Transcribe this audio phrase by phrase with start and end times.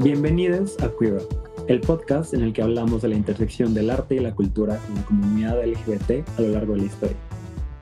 [0.00, 1.20] Bienvenidos a Queer
[1.66, 4.94] el podcast en el que hablamos de la intersección del arte y la cultura en
[4.94, 7.16] la comunidad LGBT a lo largo de la historia.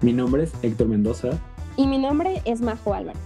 [0.01, 1.39] Mi nombre es Héctor Mendoza.
[1.77, 3.21] Y mi nombre es Majo Álvarez.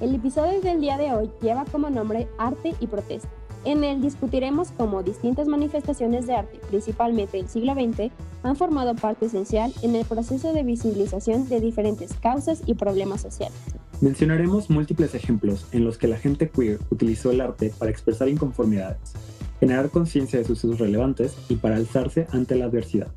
[0.00, 3.28] El episodio del día de hoy lleva como nombre Arte y Protesta.
[3.64, 8.10] En él discutiremos cómo distintas manifestaciones de arte, principalmente del siglo XX,
[8.42, 13.73] han formado parte esencial en el proceso de visibilización de diferentes causas y problemas sociales.
[14.00, 19.14] Mencionaremos múltiples ejemplos en los que la gente queer utilizó el arte para expresar inconformidades,
[19.60, 23.08] generar conciencia de sucesos relevantes y para alzarse ante la adversidad.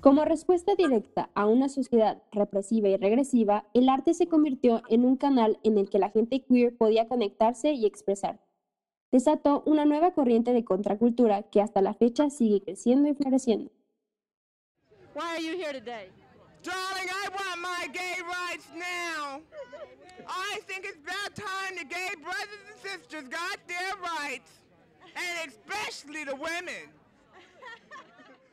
[0.00, 5.16] Como respuesta directa a una sociedad represiva y regresiva, el arte se convirtió en un
[5.16, 8.38] canal en el que la gente queer podía conectarse y expresar.
[9.12, 13.70] Desató una nueva corriente de contracultura que hasta la fecha sigue creciendo y floreciendo.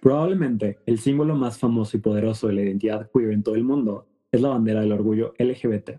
[0.02, 4.08] Probablemente el símbolo más famoso y poderoso de la identidad queer en todo el mundo
[4.32, 5.92] es la bandera del orgullo LGBT.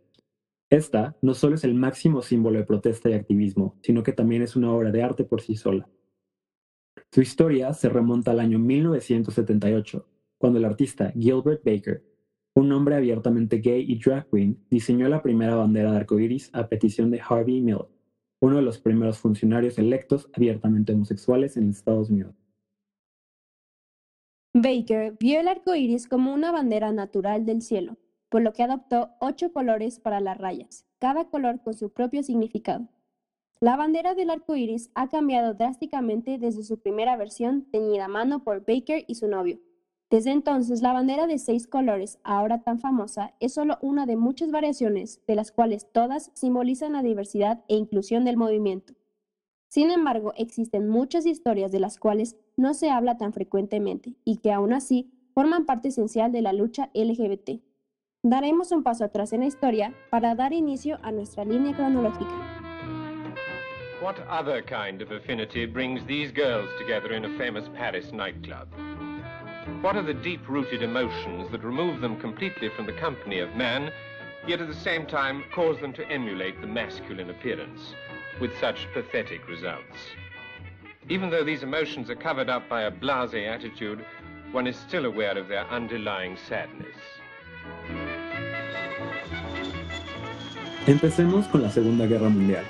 [0.69, 4.57] Esta no solo es el máximo símbolo de protesta y activismo, sino que también es
[4.57, 5.89] una obra de arte por sí sola.
[7.11, 10.07] Su historia se remonta al año 1978,
[10.43, 12.05] cuando el artista Gilbert Baker,
[12.57, 17.13] un hombre abiertamente gay y drag queen, diseñó la primera bandera de arcoíris a petición
[17.13, 17.87] de Harvey Miller,
[18.41, 22.35] uno de los primeros funcionarios electos abiertamente homosexuales en Estados Unidos.
[24.53, 27.97] Baker vio el arco iris como una bandera natural del cielo,
[28.29, 32.89] por lo que adoptó ocho colores para las rayas, cada color con su propio significado.
[33.61, 38.43] La bandera del arco iris ha cambiado drásticamente desde su primera versión, teñida a mano
[38.43, 39.61] por Baker y su novio,
[40.13, 44.51] desde entonces, la bandera de seis colores, ahora tan famosa, es solo una de muchas
[44.51, 48.93] variaciones, de las cuales todas simbolizan la diversidad e inclusión del movimiento.
[49.69, 54.53] Sin embargo, existen muchas historias de las cuales no se habla tan frecuentemente y que
[54.53, 57.63] aún así forman parte esencial de la lucha LGBT.
[58.23, 62.61] Daremos un paso atrás en la historia para dar inicio a nuestra línea cronológica.
[64.03, 68.69] What other kind of affinity brings these girls together in a famous Paris nightclub?
[69.81, 73.93] What are the deep-rooted emotions that remove them completely from the company of man,
[74.45, 77.95] yet at the same time cause them to emulate the masculine appearance,
[78.41, 79.99] with such pathetic results?
[81.09, 84.05] Even though these emotions are covered up by a blasé attitude,
[84.51, 86.97] one is still aware of their underlying sadness.
[90.87, 92.65] Empecemos con la Segunda Guerra Mundial,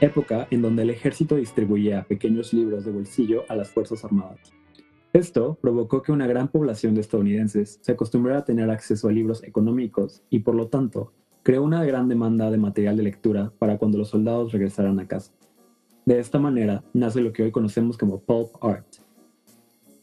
[0.00, 4.57] época en donde el ejército distribuía pequeños libros de bolsillo a las Fuerzas Armadas.
[5.14, 9.42] Esto provocó que una gran población de estadounidenses se acostumbrara a tener acceso a libros
[9.42, 13.96] económicos y por lo tanto creó una gran demanda de material de lectura para cuando
[13.96, 15.32] los soldados regresaran a casa.
[16.04, 18.86] De esta manera nace lo que hoy conocemos como pulp art.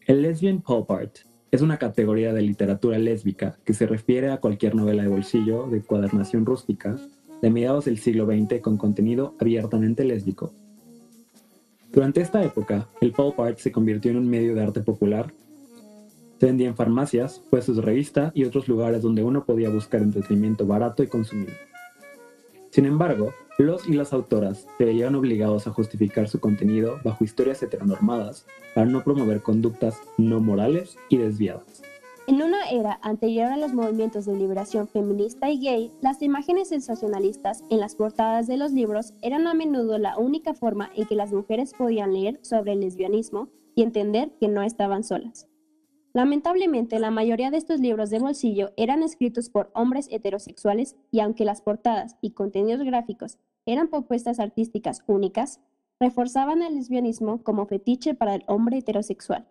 [0.08, 1.18] El lesbian pulp art
[1.52, 5.82] es una categoría de literatura lésbica que se refiere a cualquier novela de bolsillo de
[5.82, 6.98] cuadernación rústica
[7.44, 10.52] de mediados del siglo XX con contenido abiertamente lésbico
[11.96, 15.32] durante esta época, el pulp art se convirtió en un medio de arte popular.
[16.42, 20.68] Se vendía en farmacias, puestos de revista y otros lugares donde uno podía buscar entretenimiento
[20.68, 21.54] barato y consumido.
[22.70, 27.64] Sin embargo, los y las autoras se veían obligados a justificar su contenido bajo historias
[27.64, 31.82] heteronormadas para no promover conductas no morales y desviadas.
[32.28, 37.64] En una era anterior a los movimientos de liberación feminista y gay, las imágenes sensacionalistas
[37.70, 41.32] en las portadas de los libros eran a menudo la única forma en que las
[41.32, 45.48] mujeres podían leer sobre el lesbianismo y entender que no estaban solas.
[46.14, 51.46] Lamentablemente, la mayoría de estos libros de bolsillo eran escritos por hombres heterosexuales y aunque
[51.46, 53.38] las portadas y contenidos gráficos
[53.68, 55.60] eran propuestas artísticas únicas,
[56.00, 59.48] reforzaban el lesbianismo como fetiche para el hombre heterosexual.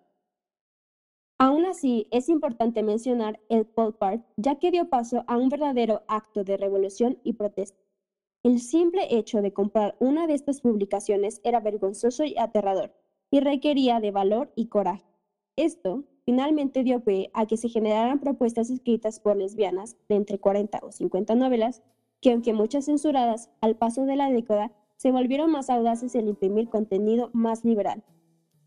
[1.38, 6.02] Aún así, es importante mencionar el pulp art, ya que dio paso a un verdadero
[6.06, 7.82] acto de revolución y protesta.
[8.44, 12.94] El simple hecho de comprar una de estas publicaciones era vergonzoso y aterrador,
[13.30, 15.04] y requería de valor y coraje.
[15.56, 20.80] Esto finalmente dio pie a que se generaran propuestas escritas por lesbianas de entre 40
[20.82, 21.82] o 50 novelas,
[22.20, 26.68] que aunque muchas censuradas, al paso de la década, se volvieron más audaces en imprimir
[26.68, 28.04] contenido más liberal.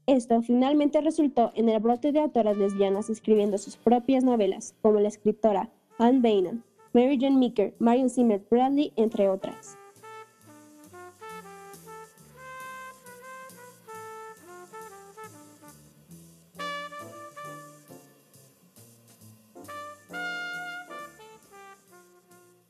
[0.07, 5.09] Esto finalmente resultó en el brote de autoras lesbianas escribiendo sus propias novelas, como la
[5.09, 5.69] escritora
[5.99, 6.63] Anne Beynon,
[6.93, 9.77] Mary Jane Meeker, Marion Zimmer Bradley, entre otras.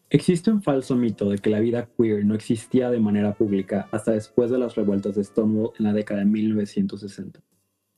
[0.09, 4.13] Existe un falso mito de que la vida queer no existía de manera pública hasta
[4.13, 7.41] después de las revueltas de Stonewall en la década de 1960.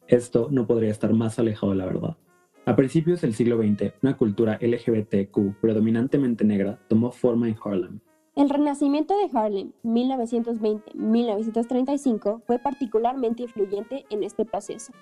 [0.08, 2.18] Esto no podría estar más alejado de la verdad.
[2.66, 8.00] A principios del siglo XX, una cultura LGBTQ predominantemente negra tomó forma en Harlem.
[8.36, 14.94] El renacimiento de Harlem, 1920-1935, fue particularmente influyente en este proceso.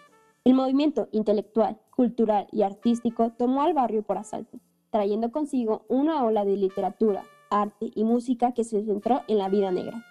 [0.43, 4.59] El movimiento intelectual, cultural y artístico tomó al barrio por asalto
[4.97, 9.71] trayendo consigo una ola de literatura, arte y música que se centró en la vida
[9.71, 10.03] negra.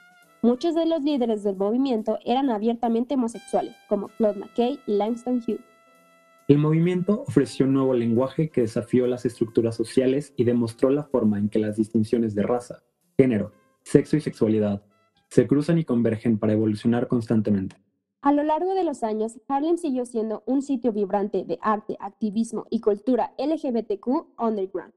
[0.42, 5.58] Muchos de los líderes del movimiento eran abiertamente homosexuales, como Claude McKay y Langston Hughes.
[6.46, 11.40] El movimiento ofreció un nuevo lenguaje que desafió las estructuras sociales y demostró la forma
[11.40, 12.84] en que las distinciones de raza,
[13.18, 13.50] género,
[13.82, 14.84] sexo y sexualidad
[15.30, 17.74] se cruzan y convergen para evolucionar constantemente.
[18.22, 22.66] A lo largo de los años, Harlem siguió siendo un sitio vibrante de arte, activismo
[22.70, 24.92] y cultura LGBTQ underground,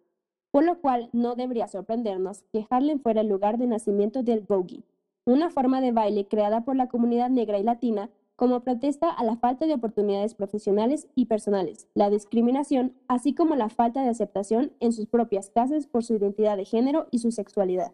[0.51, 4.83] por lo cual no debería sorprendernos que Harlem fuera el lugar de nacimiento del voguing,
[5.25, 9.35] una forma de baile creada por la comunidad negra y latina como protesta a la
[9.35, 14.93] falta de oportunidades profesionales y personales, la discriminación, así como la falta de aceptación en
[14.93, 17.91] sus propias casas por su identidad de género y su sexualidad.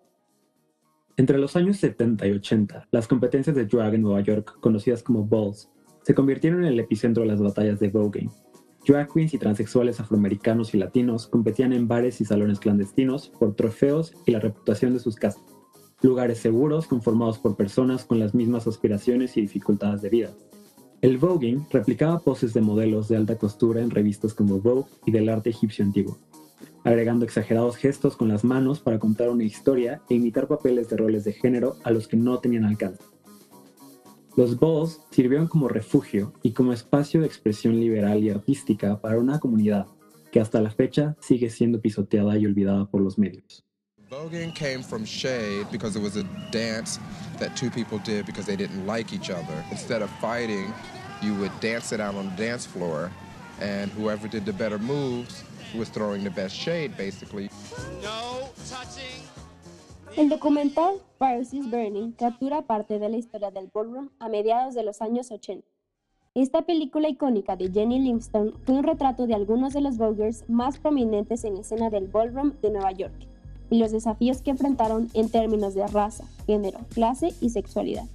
[1.18, 5.26] Entre los años 70 y 80, las competencias de drag en Nueva York, conocidas como
[5.26, 5.70] balls,
[6.04, 8.30] se convirtieron en el epicentro de las batallas de voguing.
[8.86, 14.14] Drag queens y transexuales afroamericanos y latinos competían en bares y salones clandestinos por trofeos
[14.26, 15.42] y la reputación de sus casas,
[16.02, 20.34] lugares seguros conformados por personas con las mismas aspiraciones y dificultades de vida.
[21.00, 25.30] El voguing replicaba poses de modelos de alta costura en revistas como Vogue y del
[25.30, 26.20] arte egipcio antiguo,
[26.84, 31.24] agregando exagerados gestos con las manos para contar una historia e imitar papeles de roles
[31.24, 33.04] de género a los que no tenían alcance.
[34.36, 39.40] Los balls sirvieron como refugio y como espacio de expresión liberal y artística para una
[39.40, 39.88] comunidad
[40.32, 43.64] que hasta la fecha sigue siendo pisoteada y olvidada por los medios.
[44.10, 47.00] Voguing came from shade because it was a dance
[47.40, 49.64] that two people did because they didn't like each other.
[49.72, 50.72] Instead of fighting,
[51.22, 53.10] you would dance it out on the dance floor,
[53.62, 55.44] and whoever did the better moves
[60.18, 64.84] el documental Paris is Burning captura parte de la historia del ballroom a mediados de
[64.84, 65.68] los años 80.
[66.36, 70.78] Esta película icónica de Jenny Livingston fue un retrato de algunos de los voguers más
[70.78, 73.16] prominentes en la escena del ballroom de Nueva York
[73.70, 78.06] y los desafíos que enfrentaron en términos de raza, género, clase y sexualidad.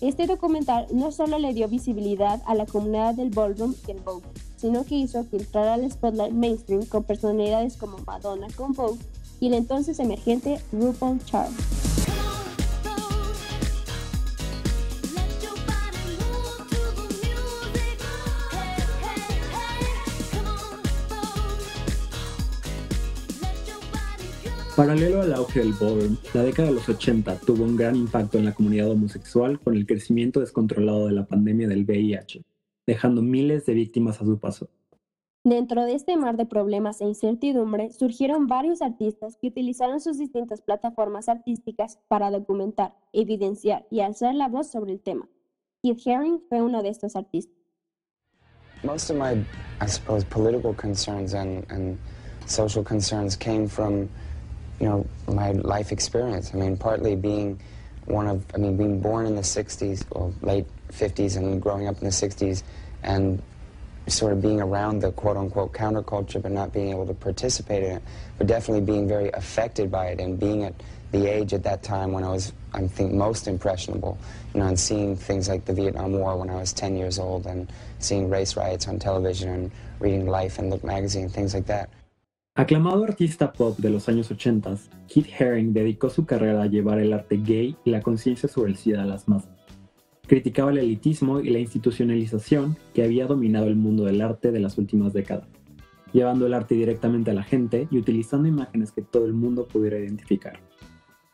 [0.00, 4.28] Este documental no solo le dio visibilidad a la comunidad del ballroom y el vogue,
[4.60, 9.00] sino que hizo filtrar al spotlight mainstream con personalidades como Madonna con Vogue
[9.40, 11.56] y el entonces emergente RuPaul Charles.
[24.76, 28.46] Paralelo al auge del ballroom, la década de los 80 tuvo un gran impacto en
[28.46, 32.42] la comunidad homosexual con el crecimiento descontrolado de la pandemia del VIH
[32.90, 34.68] dejando miles de víctimas a su paso.
[35.44, 40.60] Dentro de este mar de problemas e incertidumbre surgieron varios artistas que utilizaron sus distintas
[40.60, 45.28] plataformas artísticas para documentar, evidenciar y alzar la voz sobre el tema.
[45.82, 47.56] Keith Haring fue uno de estos artistas.
[48.82, 49.44] Most of my,
[49.80, 51.96] I suppose, political concerns and, and
[52.46, 54.08] social concerns came from,
[54.80, 56.52] you know, my life experience.
[56.52, 57.58] I mean, partly being
[58.06, 61.98] one of, I mean, being born in the 60s, or late 50s, and growing up
[61.98, 62.62] in the 60s,
[63.02, 63.42] and
[64.06, 67.96] sort of being around the quote unquote counterculture but not being able to participate in
[67.96, 68.02] it,
[68.38, 70.74] but definitely being very affected by it and being at
[71.12, 74.16] the age at that time when I was, I think, most impressionable,
[74.54, 77.46] you know, and seeing things like the Vietnam War when I was 10 years old
[77.46, 81.90] and seeing race riots on television and reading Life and Look magazine, things like that.
[82.56, 84.76] Aclamado artista pop de los años 80,
[85.08, 88.76] Keith Haring dedicó su carrera a llevar el arte gay y la conciencia sobre el
[88.76, 89.59] SIDA a las masas.
[90.30, 94.78] Criticaba el elitismo y la institucionalización que había dominado el mundo del arte de las
[94.78, 95.48] últimas décadas,
[96.12, 99.98] llevando el arte directamente a la gente y utilizando imágenes que todo el mundo pudiera
[99.98, 100.60] identificar.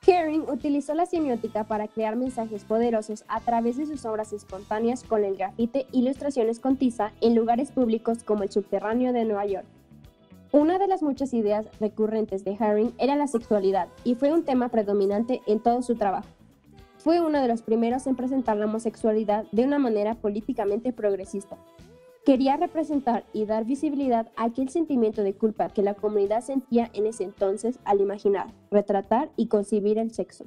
[0.08, 5.24] Haring utilizó la semiótica para crear mensajes poderosos a través de sus obras espontáneas con
[5.24, 9.66] el grafite e ilustraciones con tiza en lugares públicos como el subterráneo de Nueva York.
[10.52, 14.70] Una de las muchas ideas recurrentes de Haring era la sexualidad y fue un tema
[14.70, 16.35] predominante en todo su trabajo
[17.06, 21.56] fue uno de los primeros en presentar la homosexualidad de una manera políticamente progresista.
[22.24, 27.06] Quería representar y dar visibilidad a aquel sentimiento de culpa que la comunidad sentía en
[27.06, 30.46] ese entonces al imaginar, retratar y concebir el sexo.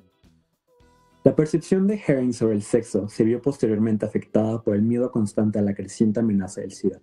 [1.23, 5.59] La percepción de Herring sobre el sexo se vio posteriormente afectada por el miedo constante
[5.59, 6.99] a la creciente amenaza del SIDA,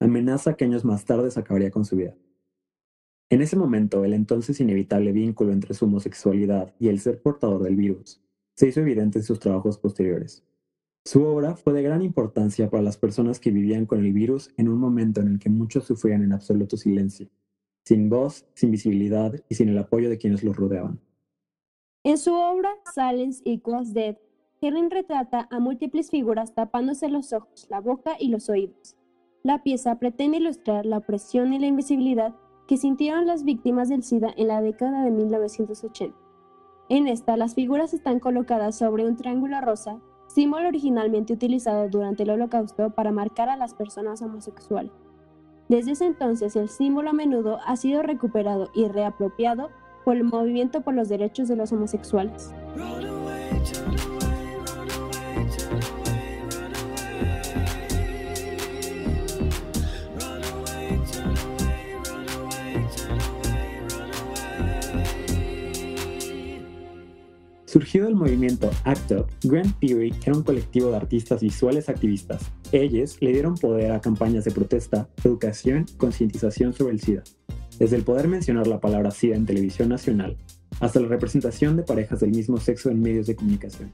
[0.00, 2.16] amenaza que años más tarde acabaría con su vida.
[3.30, 7.76] En ese momento, el entonces inevitable vínculo entre su homosexualidad y el ser portador del
[7.76, 8.20] virus
[8.58, 10.42] se hizo evidente en sus trabajos posteriores.
[11.04, 14.68] Su obra fue de gran importancia para las personas que vivían con el virus en
[14.68, 17.28] un momento en el que muchos sufrían en absoluto silencio,
[17.84, 20.98] sin voz, sin visibilidad y sin el apoyo de quienes los rodeaban.
[22.02, 24.16] En su obra Silence Equals Dead,
[24.60, 28.96] Herring retrata a múltiples figuras tapándose los ojos, la boca y los oídos.
[29.44, 32.34] La pieza pretende ilustrar la opresión y la invisibilidad
[32.66, 36.27] que sintieron las víctimas del SIDA en la década de 1980.
[36.90, 42.30] En esta, las figuras están colocadas sobre un triángulo rosa, símbolo originalmente utilizado durante el
[42.30, 44.92] Holocausto para marcar a las personas homosexuales.
[45.68, 49.68] Desde ese entonces, el símbolo a menudo ha sido recuperado y reapropiado
[50.06, 52.54] por el movimiento por los derechos de los homosexuales.
[67.68, 72.50] Surgido del movimiento ACT UP, Grand Theory era un colectivo de artistas visuales activistas.
[72.72, 77.24] Ellos le dieron poder a campañas de protesta, educación y concientización sobre el SIDA.
[77.78, 80.38] Desde el poder mencionar la palabra SIDA en televisión nacional,
[80.80, 83.92] hasta la representación de parejas del mismo sexo en medios de comunicación.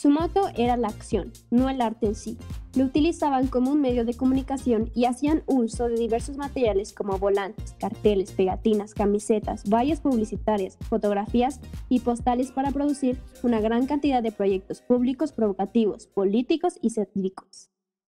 [0.00, 2.38] Su moto era la acción, no el arte en sí.
[2.74, 7.76] Lo utilizaban como un medio de comunicación y hacían uso de diversos materiales como volantes,
[7.78, 14.80] carteles, pegatinas, camisetas, vallas publicitarias, fotografías y postales para producir una gran cantidad de proyectos
[14.80, 17.68] públicos provocativos, políticos y satíricos.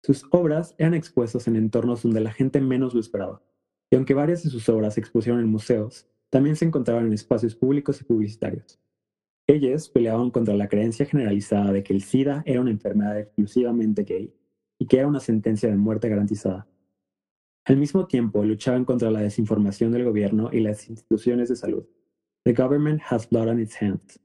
[0.04, 3.42] Sus obras eran expuestas en entornos donde la gente menos lo esperaba,
[3.90, 7.56] y aunque varias de sus obras se expusieron en museos, también se encontraban en espacios
[7.56, 8.80] públicos y publicitarios.
[9.52, 14.34] Ellos peleaban contra la creencia generalizada de que el SIDA era una enfermedad exclusivamente gay
[14.80, 16.70] y que era una sentencia de muerte garantizada.
[17.66, 21.84] Al mismo tiempo, luchaban contra la desinformación del gobierno y las instituciones de salud.
[22.46, 24.22] The government has blood on its hands.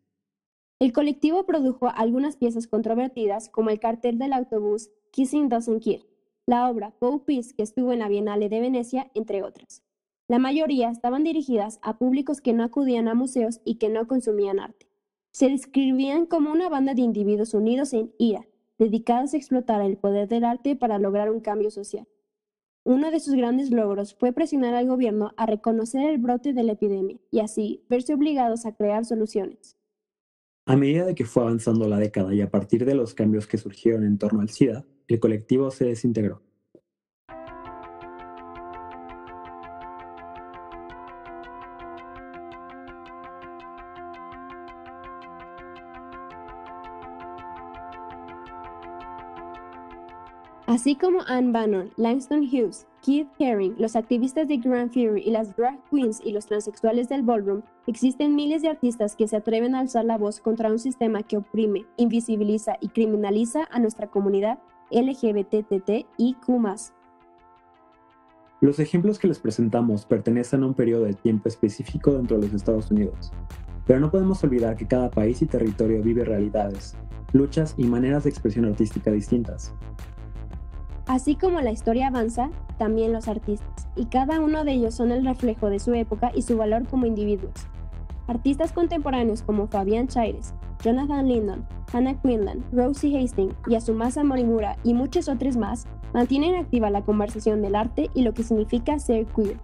[0.78, 6.06] El colectivo produjo algunas piezas controvertidas, como el cartel del autobús Kissing Doesn't Kill,
[6.46, 9.82] la obra Poe Peace que estuvo en la Bienal de Venecia, entre otras.
[10.28, 14.60] La mayoría estaban dirigidas a públicos que no acudían a museos y que no consumían
[14.60, 14.85] arte
[15.36, 18.46] se describían como una banda de individuos unidos en ira,
[18.78, 22.08] dedicados a explotar el poder del arte para lograr un cambio social.
[22.84, 26.72] Uno de sus grandes logros fue presionar al gobierno a reconocer el brote de la
[26.72, 29.76] epidemia y así verse obligados a crear soluciones.
[30.64, 33.58] A medida de que fue avanzando la década y a partir de los cambios que
[33.58, 36.45] surgieron en torno al SIDA, el colectivo se desintegró.
[50.66, 55.56] Así como Anne Bannon, Langston Hughes, Keith Haring, los activistas de Grand Fury y las
[55.56, 59.78] drag queens y los transexuales del ballroom, existen miles de artistas que se atreven a
[59.78, 64.58] alzar la voz contra un sistema que oprime, invisibiliza y criminaliza a nuestra comunidad
[64.90, 66.04] LGBTTIQ+.
[68.60, 72.54] Los ejemplos que les presentamos pertenecen a un periodo de tiempo específico dentro de los
[72.54, 73.32] Estados Unidos,
[73.86, 76.96] pero no podemos olvidar que cada país y territorio vive realidades,
[77.32, 79.72] luchas y maneras de expresión artística distintas.
[81.06, 85.24] Así como la historia avanza, también los artistas, y cada uno de ellos son el
[85.24, 87.54] reflejo de su época y su valor como individuos.
[88.26, 95.28] Artistas contemporáneos como Fabián Chaires, Jonathan Lindon, Hannah Quinlan, Rosie Hastings, Yasumasa Morimura y muchos
[95.28, 99.58] otros más mantienen activa la conversación del arte y lo que significa ser queer.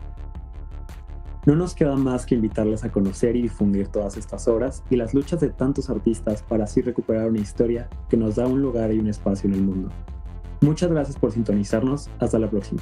[1.44, 5.12] No nos queda más que invitarles a conocer y difundir todas estas obras y las
[5.12, 9.00] luchas de tantos artistas para así recuperar una historia que nos da un lugar y
[9.00, 9.88] un espacio en el mundo.
[10.62, 12.08] Muchas gracias por sintonizarnos.
[12.18, 12.80] Hasta la próxima.